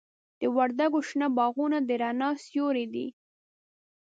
[0.39, 3.07] د وردګو شنه باغونه د رڼا سیوري دي.